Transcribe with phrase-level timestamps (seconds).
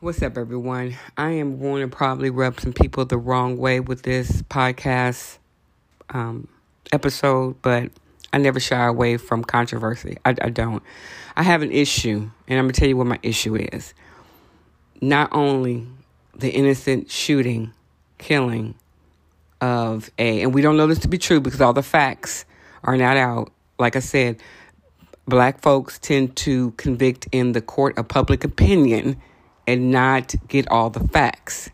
[0.00, 0.94] What's up, everyone?
[1.16, 5.38] I am going to probably rub some people the wrong way with this podcast
[6.10, 6.48] um,
[6.92, 7.90] episode, but
[8.30, 10.18] I never shy away from controversy.
[10.22, 10.82] I, I don't.
[11.34, 13.94] I have an issue, and I'm going to tell you what my issue is.
[15.00, 15.86] Not only
[16.34, 17.72] the innocent shooting,
[18.18, 18.74] killing
[19.62, 22.44] of a, and we don't know this to be true because all the facts
[22.84, 23.50] are not out.
[23.78, 24.42] Like I said,
[25.26, 29.16] black folks tend to convict in the court of public opinion
[29.66, 31.70] and not get all the facts.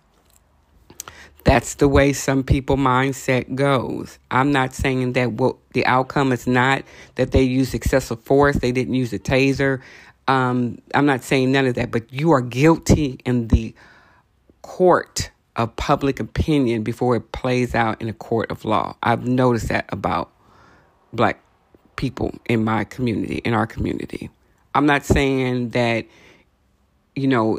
[1.45, 4.19] That's the way some people mindset goes.
[4.31, 6.85] I'm not saying that what the outcome is not
[7.17, 9.81] that they use excessive force, they didn't use a taser.
[10.29, 13.75] Um, I'm not saying none of that, but you are guilty in the
[14.63, 18.97] court of public opinion before it plays out in a court of law.
[19.03, 20.31] I've noticed that about
[21.13, 21.41] black
[21.97, 24.31] people in my community, in our community.
[24.75, 26.07] I'm not saying that,
[27.15, 27.59] you know,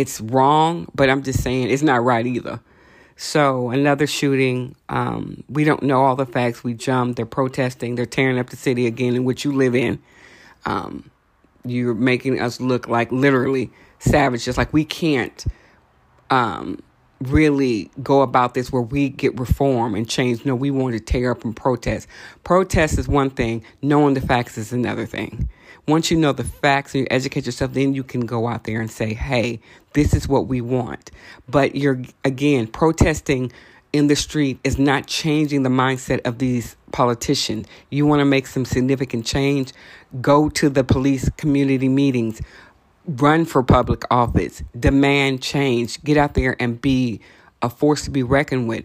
[0.00, 2.60] it's wrong, but I'm just saying it's not right either.
[3.16, 4.74] So another shooting.
[4.88, 6.64] Um, we don't know all the facts.
[6.64, 7.16] We jumped.
[7.16, 7.94] They're protesting.
[7.94, 10.00] They're tearing up the city again in which you live in.
[10.64, 11.10] Um,
[11.64, 14.56] you're making us look like literally savages.
[14.56, 15.44] Like we can't
[16.30, 16.82] um,
[17.20, 20.44] really go about this where we get reform and change.
[20.44, 22.08] No, we want to tear up and protest.
[22.44, 23.64] Protest is one thing.
[23.82, 25.48] Knowing the facts is another thing.
[25.86, 28.80] Once you know the facts and you educate yourself, then you can go out there
[28.80, 29.60] and say, hey,
[29.92, 31.10] this is what we want.
[31.48, 33.52] But you're, again, protesting
[33.92, 37.66] in the street is not changing the mindset of these politicians.
[37.90, 39.72] You want to make some significant change?
[40.20, 42.40] Go to the police community meetings,
[43.06, 47.20] run for public office, demand change, get out there and be
[47.62, 48.84] a force to be reckoned with.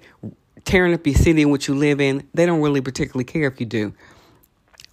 [0.64, 3.60] Tearing up your city in which you live in, they don't really particularly care if
[3.60, 3.94] you do.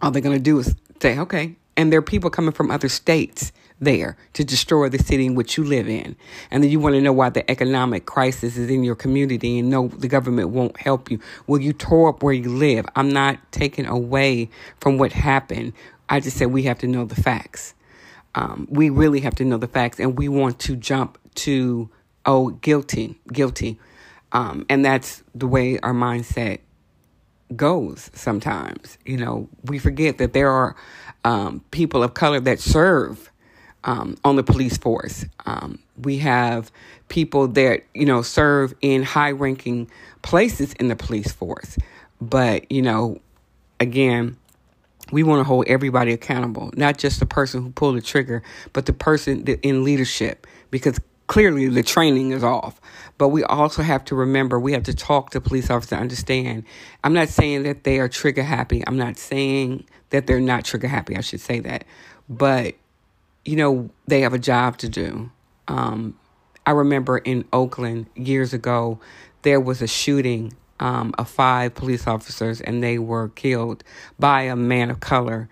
[0.00, 2.88] All they're going to do is say, okay, and there are people coming from other
[2.88, 6.14] states there to destroy the city in which you live in.
[6.50, 9.70] And then you want to know why the economic crisis is in your community and
[9.70, 11.18] no, the government won't help you.
[11.46, 12.86] Well, you tore up where you live.
[12.94, 14.50] I'm not taking away
[14.80, 15.72] from what happened.
[16.08, 17.74] I just said we have to know the facts.
[18.34, 21.90] Um, we really have to know the facts and we want to jump to,
[22.24, 23.78] oh, guilty, guilty.
[24.32, 26.60] Um, and that's the way our mindset
[27.54, 28.96] goes sometimes.
[29.04, 30.74] You know, we forget that there are
[31.24, 33.30] um, people of color that serve
[33.84, 35.26] um, on the police force.
[35.44, 36.70] Um, we have
[37.08, 39.90] people that, you know, serve in high ranking
[40.22, 41.76] places in the police force.
[42.20, 43.20] But, you know,
[43.80, 44.36] again,
[45.12, 48.42] we want to hold everybody accountable, not just the person who pulled the trigger,
[48.72, 52.80] but the person in leadership, because clearly the training is off.
[53.18, 56.64] But we also have to remember we have to talk to police officers to understand.
[57.04, 58.82] I'm not saying that they are trigger happy.
[58.86, 61.16] I'm not saying that they're not trigger happy.
[61.16, 61.84] I should say that.
[62.28, 62.74] But,
[63.44, 65.30] you know, they have a job to do.
[65.68, 66.18] Um,
[66.64, 68.98] I remember in Oakland years ago,
[69.42, 73.84] there was a shooting um, of five police officers, and they were killed
[74.18, 75.48] by a man of color.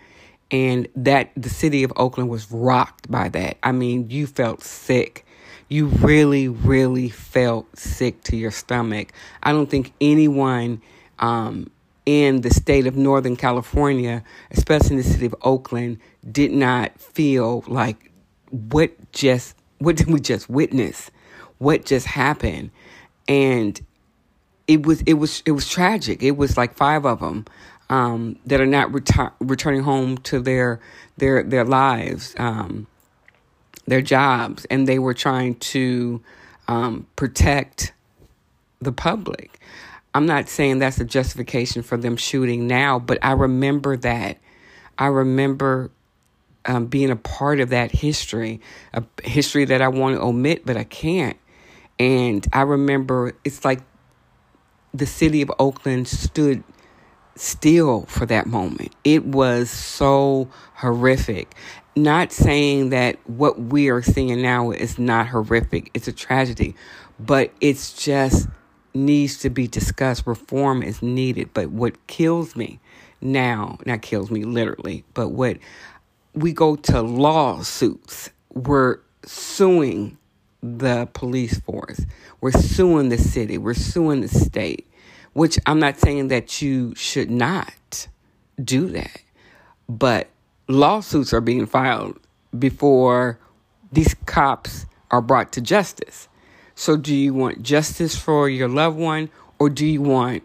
[0.50, 3.56] And that the city of Oakland was rocked by that.
[3.62, 5.24] I mean, you felt sick.
[5.68, 9.12] You really, really felt sick to your stomach.
[9.44, 10.82] I don't think anyone
[11.20, 11.70] um,
[12.04, 17.62] in the state of Northern California, especially in the city of Oakland, did not feel
[17.68, 18.10] like
[18.50, 21.12] what just what did we just witness?
[21.58, 22.72] What just happened?
[23.28, 23.80] And
[24.70, 26.22] it was it was it was tragic.
[26.22, 27.44] It was like five of them
[27.88, 28.92] um, that are not
[29.40, 30.78] returning home to their
[31.16, 32.86] their their lives, um,
[33.86, 36.22] their jobs, and they were trying to
[36.68, 37.92] um, protect
[38.80, 39.60] the public.
[40.14, 44.38] I'm not saying that's a justification for them shooting now, but I remember that.
[44.98, 45.90] I remember
[46.64, 48.60] um, being a part of that history,
[48.92, 51.36] a history that I want to omit, but I can't.
[51.98, 53.80] And I remember it's like
[54.92, 56.62] the city of Oakland stood
[57.36, 58.94] still for that moment.
[59.04, 61.54] It was so horrific.
[61.96, 66.74] Not saying that what we are seeing now is not horrific, it's a tragedy,
[67.18, 68.48] but it's just
[68.94, 70.26] needs to be discussed.
[70.26, 71.50] Reform is needed.
[71.54, 72.80] But what kills me
[73.20, 75.58] now, not kills me literally, but what
[76.34, 80.16] we go to lawsuits, we're suing
[80.62, 82.04] the police force,
[82.40, 84.86] we're suing the city, we're suing the state,
[85.32, 88.08] which I'm not saying that you should not
[88.62, 89.22] do that,
[89.88, 90.28] but
[90.68, 92.18] lawsuits are being filed
[92.58, 93.38] before
[93.92, 96.28] these cops are brought to justice.
[96.74, 100.42] So, do you want justice for your loved one or do you want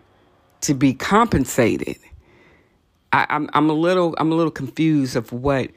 [0.62, 1.98] to be compensated?
[3.14, 5.70] I, am I'm, I'm a little I'm a little confused of what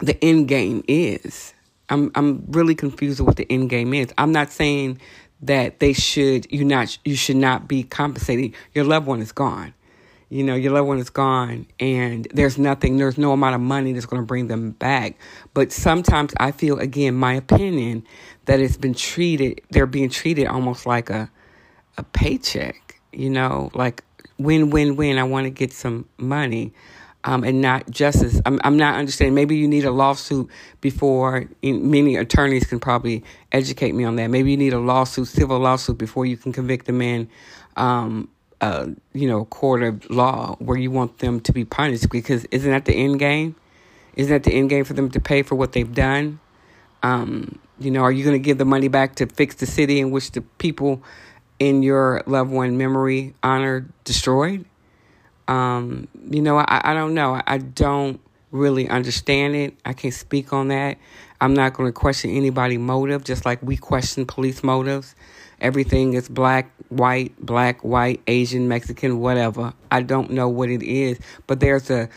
[0.00, 1.54] the end game is.
[1.92, 4.12] I'm I'm really confused with what the end game is.
[4.16, 5.00] I'm not saying
[5.42, 8.54] that they should you not you should not be compensated.
[8.74, 9.74] Your loved one is gone.
[10.30, 13.92] You know, your loved one is gone and there's nothing, there's no amount of money
[13.92, 15.18] that's going to bring them back.
[15.52, 18.06] But sometimes I feel, again, my opinion,
[18.46, 21.30] that it's been treated, they're being treated almost like a,
[21.98, 24.04] a paycheck, you know, like
[24.38, 25.18] win, win, win.
[25.18, 26.72] I want to get some money
[27.24, 28.40] um, and not justice.
[28.44, 29.34] I'm, I'm not understanding.
[29.34, 34.28] Maybe you need a lawsuit before, many attorneys can probably educate me on that.
[34.28, 37.28] Maybe you need a lawsuit, civil lawsuit, before you can convict a man,
[37.76, 38.28] um,
[38.60, 42.70] uh, you know, court of law where you want them to be punished because isn't
[42.70, 43.56] that the end game?
[44.14, 46.38] Isn't that the end game for them to pay for what they've done?
[47.02, 49.98] Um, you know, are you going to give the money back to fix the city
[49.98, 51.02] in which the people
[51.58, 54.64] in your loved one memory honor destroyed?
[55.48, 57.40] Um, you know, I, I don't know.
[57.46, 58.20] I, don't
[58.52, 59.74] really understand it.
[59.84, 60.98] I can't speak on that.
[61.40, 65.14] I'm not going to question anybody' motive, just like we question police motives.
[65.60, 69.72] Everything is black, white, black, white, Asian, Mexican, whatever.
[69.90, 72.08] I don't know what it is, but there's a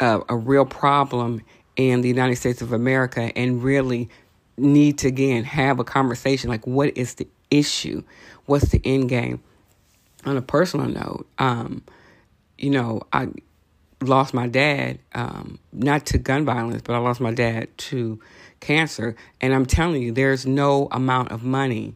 [0.00, 1.42] a, a real problem
[1.76, 4.08] in the United States of America, and really
[4.56, 8.02] need to again have a conversation like, what is the issue?
[8.46, 9.42] What's the end game?
[10.24, 11.82] On a personal note, um,
[12.58, 13.28] you know, I
[14.00, 18.20] lost my dad, um, not to gun violence, but I lost my dad to
[18.60, 19.16] cancer.
[19.40, 21.94] And I'm telling you, there's no amount of money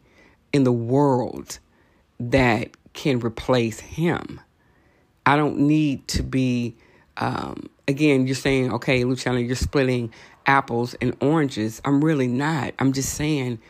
[0.52, 1.58] in the world
[2.18, 4.40] that can replace him.
[5.26, 6.76] I don't need to be,
[7.16, 10.12] um, again, you're saying, okay, Luciano, you're splitting
[10.46, 11.80] apples and oranges.
[11.84, 12.74] I'm really not.
[12.78, 13.60] I'm just saying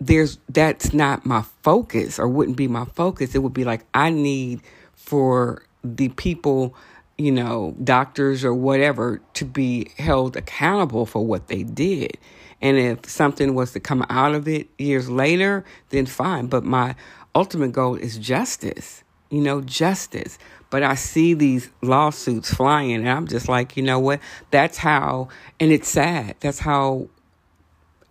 [0.00, 3.34] there's that's not my focus or wouldn't be my focus.
[3.34, 4.62] It would be like I need
[4.94, 5.62] for
[5.96, 6.74] the people,
[7.16, 12.18] you know, doctors or whatever, to be held accountable for what they did.
[12.60, 16.46] And if something was to come out of it years later, then fine.
[16.48, 16.96] But my
[17.34, 20.38] ultimate goal is justice, you know, justice.
[20.70, 24.20] But I see these lawsuits flying, and I'm just like, you know what?
[24.50, 26.34] That's how, and it's sad.
[26.40, 27.08] That's how,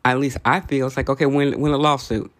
[0.03, 0.87] at least I feel.
[0.87, 2.31] It's like, okay, when when a lawsuit,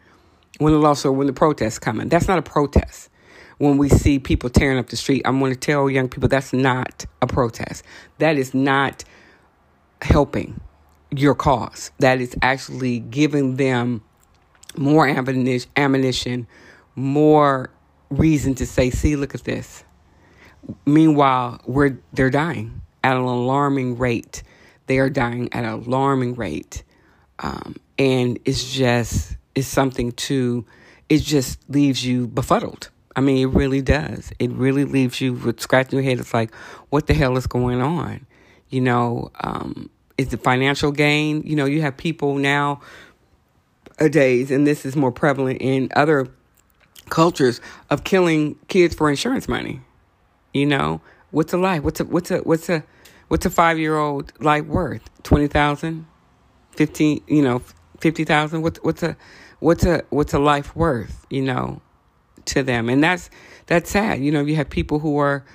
[0.58, 3.10] when a lawsuit, when the protest coming, that's not a protest
[3.58, 5.22] when we see people tearing up the street.
[5.26, 7.84] I'm going to tell young people that's not a protest.
[8.20, 9.04] That is not
[10.02, 10.60] helping
[11.12, 11.92] your cause.
[12.00, 14.04] That is actually giving them
[14.76, 16.48] more ammunition,
[16.96, 17.72] more
[18.10, 19.84] reason to say, see, look at this.
[20.86, 24.44] Meanwhile, we're they're dying at an alarming rate.
[24.88, 26.84] They are dying at an alarming rate.
[27.40, 30.66] Um, and it's just it's something to
[31.10, 34.32] it just leaves you befuddled I mean, it really does.
[34.38, 36.20] It really leaves you with scratching your head.
[36.20, 36.54] It's like,
[36.90, 38.28] what the hell is going on?
[38.70, 41.42] You know, um, is the financial gain?
[41.44, 42.80] You know, you have people now
[44.12, 46.28] days, and this is more prevalent in other
[47.10, 47.60] cultures
[47.90, 49.82] of killing kids for insurance money.
[50.54, 51.82] You know, what's a life?
[51.82, 52.84] What's a what's a what's a
[53.30, 55.02] what's a five year old life worth?
[55.24, 56.06] Twenty thousand,
[56.72, 57.24] fifteen.
[57.28, 57.64] You know,
[58.00, 58.62] fifty thousand.
[58.62, 59.18] What's what's a
[59.60, 61.26] what's a what's a life worth?
[61.32, 61.82] You know,
[62.48, 62.90] to them.
[62.90, 63.30] And that's
[63.68, 64.22] that's sad.
[64.22, 65.46] You know, you have people who are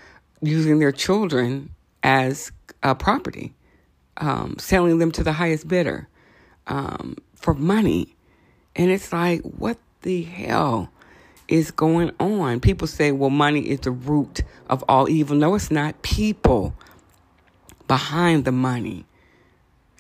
[0.41, 1.71] using their children
[2.03, 3.55] as uh, property,
[4.17, 6.09] um, selling them to the highest bidder
[6.67, 8.15] um, for money.
[8.75, 10.91] And it's like, what the hell
[11.49, 12.61] is going on?
[12.61, 15.37] People say, well, money is the root of all evil.
[15.37, 16.03] No, it's not.
[16.03, 16.75] People
[17.87, 19.05] behind the money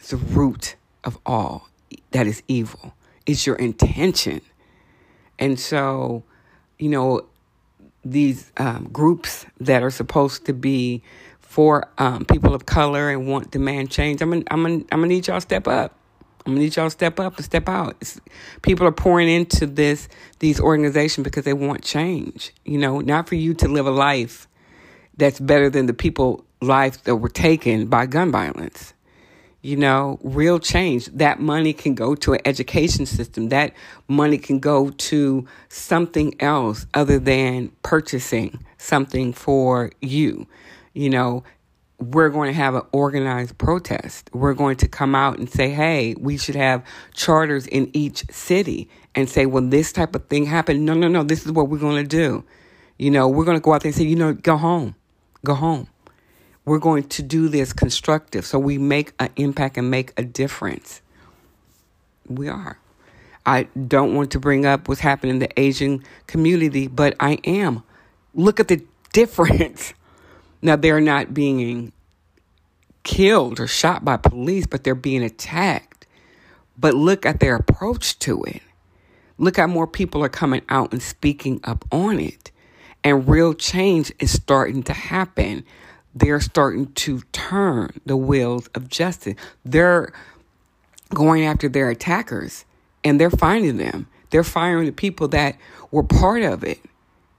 [0.00, 1.68] is the root of all
[2.12, 2.94] that is evil.
[3.26, 4.40] It's your intention.
[5.38, 6.25] And so
[6.79, 7.26] you know,
[8.05, 11.02] these um, groups that are supposed to be
[11.41, 14.23] for um, people of color and want demand change.
[14.23, 15.95] I'm gonna, I'm gonna, I'm gonna need y'all step up.
[16.45, 17.97] I'm gonna need y'all step up and step out.
[18.00, 18.21] It's,
[18.62, 20.09] people are pouring into this
[20.41, 22.52] these organizations because they want change.
[22.64, 24.49] You know, not for you to live a life
[25.17, 28.95] that's better than the people lives that were taken by gun violence
[29.62, 31.07] you know, real change.
[31.07, 33.49] That money can go to an education system.
[33.49, 33.73] That
[34.09, 40.49] money can go to something else other than purchasing something for you.
[40.95, 41.45] You know,
[41.99, 44.28] we're going to have an organized protest.
[44.33, 48.90] We're going to come out and say, hey, we should have charters in each city
[49.14, 51.78] and say, well, this type of thing happened, no, no, no, this is what we're
[51.78, 52.45] going to do.
[52.99, 54.97] You know, we're going to go out there and say, you know, go home,
[55.45, 55.87] go home
[56.64, 61.02] we're going to do this constructive so we make an impact and make a difference.
[62.28, 62.78] We are.
[63.45, 67.83] I don't want to bring up what's happening in the Asian community, but I am.
[68.35, 69.95] Look at the difference.
[70.62, 71.92] Now, they're not being
[73.02, 76.02] killed or shot by police, but they're being attacked
[76.78, 78.62] but look at their approach to it.
[79.38, 82.50] Look how more people are coming out and speaking up on it.
[83.04, 85.64] And real change is starting to happen.
[86.14, 89.35] They're starting to turn the wheels of justice.
[89.64, 90.12] They're
[91.11, 92.64] going after their attackers
[93.04, 94.07] and they're finding them.
[94.31, 95.57] They're firing the people that
[95.90, 96.81] were part of it.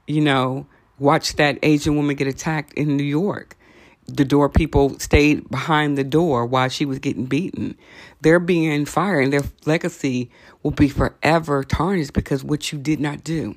[0.08, 0.68] You know,
[1.00, 3.58] watch that Asian woman get attacked in New York.
[4.06, 7.78] The door people stayed behind the door while she was getting beaten.
[8.22, 10.30] They're being fired, and their legacy
[10.62, 13.56] will be forever tarnished because what you did not do.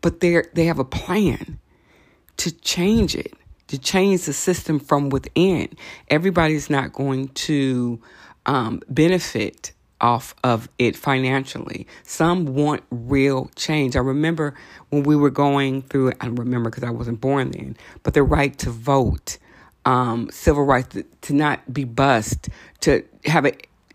[0.00, 1.58] But they they have a plan
[2.38, 3.34] to change it,
[3.70, 5.68] to change the system from within.
[6.08, 8.00] Everybody's not going to
[8.44, 11.86] um, benefit off of it financially.
[12.02, 13.94] Some want real change.
[13.94, 14.54] I remember
[14.88, 18.24] when we were going through, I don't remember because I wasn't born then, but the
[18.24, 19.38] right to vote,
[19.84, 22.48] um, civil rights, to, to not be bused,
[22.80, 23.54] to have an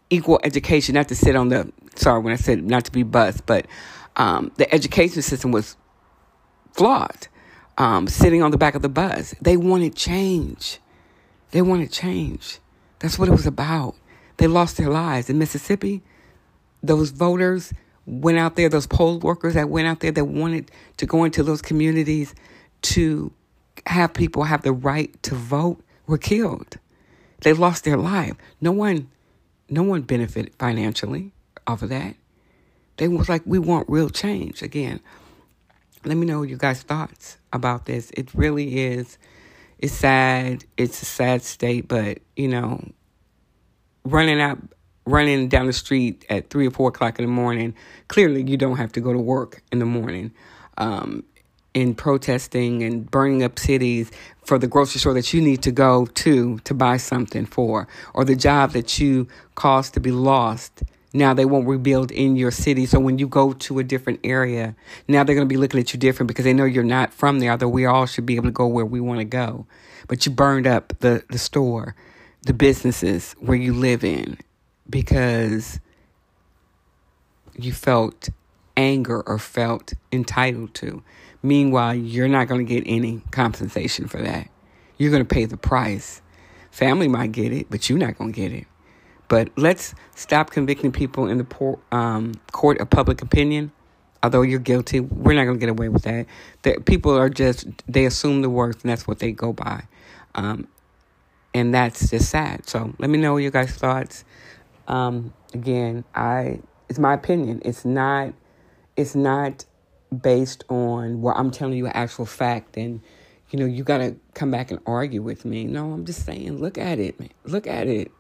[0.10, 3.46] equal education, not to sit on the, sorry, when I said not to be bused,
[3.46, 3.66] but
[4.16, 5.76] um, the education system was
[6.72, 7.28] flawed.
[7.78, 9.36] Um, sitting on the back of the bus.
[9.42, 10.80] They wanted change.
[11.52, 12.60] They wanted change.
[13.00, 13.96] That's what it was about.
[14.38, 16.02] They lost their lives in Mississippi.
[16.82, 17.74] Those voters
[18.06, 21.44] went out there, those poll workers that went out there that wanted to go into
[21.44, 22.34] those communities
[22.82, 23.32] to
[23.88, 26.78] have people have the right to vote were killed.
[27.42, 28.36] They lost their life.
[28.62, 29.10] No one
[29.68, 31.32] no one benefited financially
[31.66, 32.16] off of that.
[32.98, 34.62] They was like, we want real change.
[34.62, 35.00] Again,
[36.06, 38.12] let me know your guys' thoughts about this.
[38.12, 39.18] It really is
[39.80, 40.66] it's sad.
[40.78, 42.84] It's a sad state, but you know,
[44.04, 44.60] running out
[45.06, 47.76] running down the street at three or four o'clock in the morning,
[48.08, 50.32] clearly you don't have to go to work in the morning.
[50.78, 51.24] Um,
[51.74, 54.10] in protesting and burning up cities
[54.46, 58.24] for the grocery store that you need to go to to buy something for, or
[58.24, 60.84] the job that you caused to be lost.
[61.16, 62.86] Now they won't rebuild in your city.
[62.86, 64.76] So when you go to a different area,
[65.08, 67.40] now they're going to be looking at you different because they know you're not from
[67.40, 69.66] there, although we all should be able to go where we want to go.
[70.08, 71.96] But you burned up the, the store
[72.46, 74.38] the businesses where you live in
[74.90, 75.80] because
[77.58, 78.30] you felt
[78.78, 81.02] anger or felt entitled to.
[81.42, 84.50] Meanwhile, you're not going to get any compensation for that.
[84.98, 86.22] You're going to pay the price.
[86.72, 88.68] Family might get it, but you're not going to get it.
[89.28, 93.72] But let's stop convicting people in the um, court of public opinion.
[94.24, 96.26] Although you're guilty, we're not going to get away with that.
[96.64, 99.84] The, people are just, they assume the worst, and that's what they go by.
[100.34, 100.68] Um,
[101.54, 102.68] and that's just sad.
[102.68, 104.26] So let me know your guys' thoughts.
[104.88, 107.62] Um, again, I it's my opinion.
[107.66, 108.34] It's not
[108.96, 109.66] it's not
[110.16, 113.02] based on where I'm telling you an actual fact and
[113.52, 115.66] you know, you gotta come back and argue with me.
[115.66, 117.30] No, I'm just saying, look at it, man.
[117.46, 118.12] Look at it.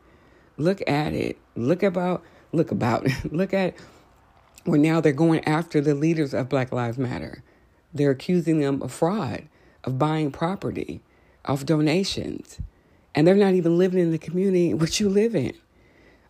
[0.58, 1.38] Look at it.
[1.56, 3.76] Look about look about look at
[4.64, 7.44] where now they're going after the leaders of Black Lives Matter.
[7.94, 9.48] They're accusing them of fraud,
[9.84, 11.02] of buying property,
[11.46, 12.60] of donations
[13.16, 15.54] and they're not even living in the community which you live in.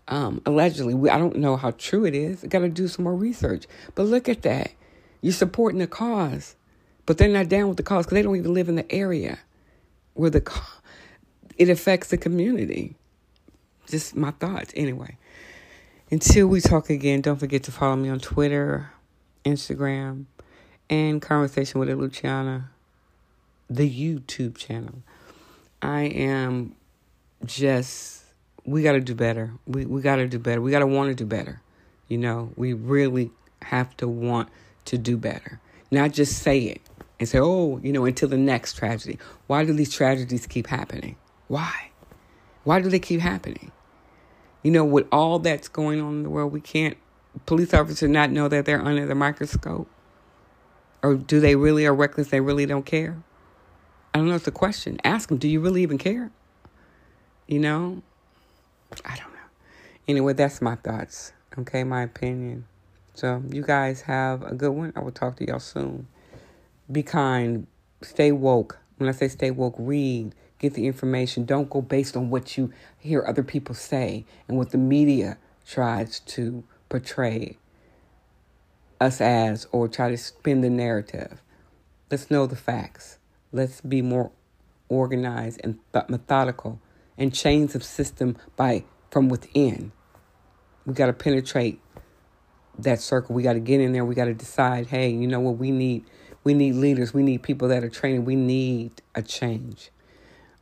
[0.08, 2.44] Um, allegedly, we, I don't know how true it is.
[2.44, 3.66] Got to do some more research.
[3.96, 4.72] But look at that.
[5.22, 6.56] You're supporting the cause,
[7.08, 9.40] but they're not down with the cause because they don't even live in the area
[10.14, 10.48] where the
[11.58, 12.96] it affects the community.
[13.88, 15.18] Just my thoughts, anyway.
[16.12, 18.92] Until we talk again, don't forget to follow me on Twitter,
[19.44, 20.26] Instagram,
[20.90, 22.70] and Conversation with Luciana,
[23.70, 25.02] the YouTube channel.
[25.82, 26.76] I am
[27.46, 28.24] just
[28.66, 29.54] we got to do better.
[29.68, 30.62] We we got to do better.
[30.62, 31.62] We got to want to do better.
[32.08, 34.50] You know, we really have to want
[34.86, 35.60] to do better.
[35.92, 36.82] Not just say it
[37.20, 41.16] and say, "Oh, you know, until the next tragedy." Why do these tragedies keep happening?
[41.48, 41.92] Why?
[42.64, 43.72] Why do they keep happening?
[44.66, 46.98] You know, with all that's going on in the world, we can't
[47.46, 49.88] police officers not know that they're under the microscope?
[51.04, 52.30] Or do they really are reckless?
[52.30, 53.22] They really don't care?
[54.12, 54.34] I don't know.
[54.34, 55.00] It's a question.
[55.04, 56.32] Ask them, do you really even care?
[57.46, 58.02] You know?
[59.06, 59.50] I don't know.
[60.08, 61.32] Anyway, that's my thoughts.
[61.60, 62.66] Okay, my opinion.
[63.14, 64.94] So, you guys have a good one.
[64.96, 66.08] I will talk to y'all soon.
[66.92, 67.68] Be kind.
[68.02, 68.80] Stay woke.
[68.98, 70.34] When I say stay woke, read.
[70.60, 71.46] Get the information.
[71.46, 76.20] Don't go based on what you hear other people say and what the media tries
[76.22, 77.58] to portray
[79.02, 81.42] us as or try to spin the narrative.
[82.10, 83.18] Let's know the facts.
[83.52, 84.32] Let's be more
[84.90, 86.80] organized and th- methodical
[87.18, 89.92] and change the system by from within.
[90.86, 91.82] We got to penetrate
[92.78, 93.36] that circle.
[93.36, 94.06] We got to get in there.
[94.06, 95.58] We got to decide, hey, you know what?
[95.58, 96.06] We need
[96.44, 97.14] we need leaders.
[97.14, 98.26] We need people that are training.
[98.26, 99.90] We need a change.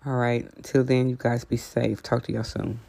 [0.05, 0.50] All right.
[0.63, 2.03] Till then, you guys be safe.
[2.03, 2.79] Talk to y'all soon.